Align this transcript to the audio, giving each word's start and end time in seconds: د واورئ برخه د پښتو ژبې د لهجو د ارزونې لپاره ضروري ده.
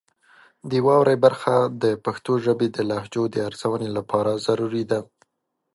د 0.69 0.71
واورئ 0.85 1.17
برخه 1.25 1.55
د 1.83 1.85
پښتو 2.05 2.33
ژبې 2.45 2.67
د 2.71 2.77
لهجو 2.89 3.23
د 3.29 3.35
ارزونې 3.49 3.89
لپاره 3.97 4.31
ضروري 4.45 4.83
ده. 4.91 4.99